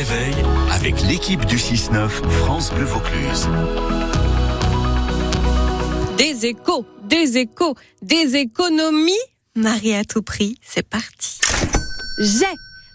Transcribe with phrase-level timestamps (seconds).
[0.00, 0.34] réveil
[0.70, 3.48] avec l'équipe du 6-9 France Bleu Vaucluse.
[6.16, 9.12] Des échos, des échos, des économies.
[9.54, 11.38] Marie à tout prix, c'est parti.
[12.18, 12.46] J'ai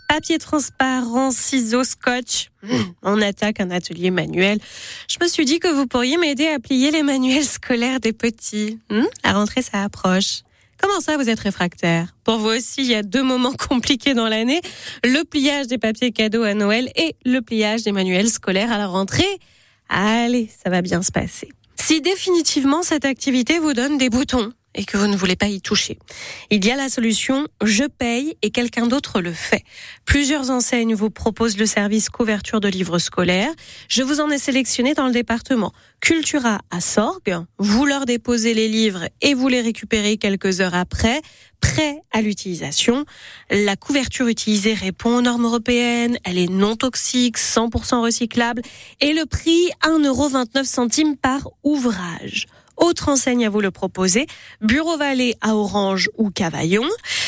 [0.09, 2.49] papier transparent, ciseaux, scotch.
[2.63, 4.57] Mmh, on attaque un atelier manuel.
[5.07, 8.79] Je me suis dit que vous pourriez m'aider à plier les manuels scolaires des petits.
[8.89, 10.41] Mmh, la rentrée, ça approche.
[10.81, 12.15] Comment ça, vous êtes réfractaire?
[12.23, 14.61] Pour vous aussi, il y a deux moments compliqués dans l'année.
[15.03, 18.87] Le pliage des papiers cadeaux à Noël et le pliage des manuels scolaires à la
[18.87, 19.23] rentrée.
[19.89, 21.49] Allez, ça va bien se passer.
[21.75, 25.61] Si définitivement cette activité vous donne des boutons, et que vous ne voulez pas y
[25.61, 25.97] toucher.
[26.51, 29.63] Il y a la solution je paye et quelqu'un d'autre le fait.
[30.05, 33.51] Plusieurs enseignes vous proposent le service couverture de livres scolaires.
[33.87, 35.71] Je vous en ai sélectionné dans le département.
[36.01, 41.21] Cultura à Sorgue, vous leur déposez les livres et vous les récupérez quelques heures après,
[41.59, 43.05] prêt à l'utilisation.
[43.49, 48.61] La couverture utilisée répond aux normes européennes, elle est non toxique, 100% recyclable
[49.01, 52.47] et le prix 1,29€ par ouvrage.
[52.77, 54.27] Autre enseigne à vous le proposer,
[54.61, 56.87] Bureau Vallée à Orange ou Cavaillon.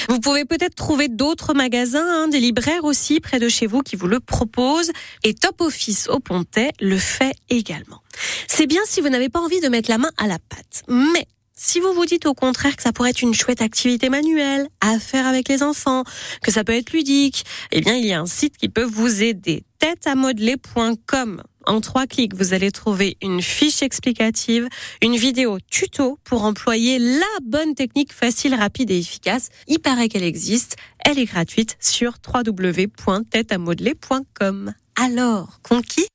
[0.09, 3.95] Vous pouvez peut-être trouver d'autres magasins, hein, des libraires aussi près de chez vous qui
[3.95, 4.91] vous le proposent.
[5.23, 8.01] Et Top Office au Pontet le fait également.
[8.47, 10.83] C'est bien si vous n'avez pas envie de mettre la main à la pâte.
[10.89, 11.27] Mais
[11.57, 14.99] si vous vous dites au contraire que ça pourrait être une chouette activité manuelle à
[14.99, 16.03] faire avec les enfants,
[16.41, 19.23] que ça peut être ludique, eh bien il y a un site qui peut vous
[19.23, 19.63] aider.
[19.79, 24.69] Têteamodeler.com en trois clics, vous allez trouver une fiche explicative,
[25.01, 29.49] une vidéo tuto pour employer la bonne technique facile, rapide et efficace.
[29.67, 30.77] Il paraît qu'elle existe.
[31.03, 34.73] Elle est gratuite sur www.têteamodeler.com.
[34.95, 36.07] Alors, conquis?